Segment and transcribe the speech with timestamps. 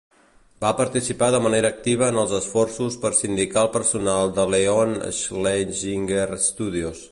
[0.63, 6.27] Va participar de manera activa en els esforços per sindicar el personal de Leon Schlesinger
[6.51, 7.09] Studios.